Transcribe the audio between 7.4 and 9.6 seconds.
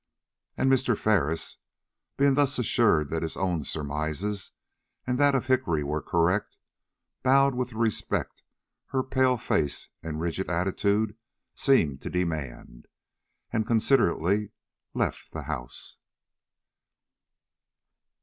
with the respect her pale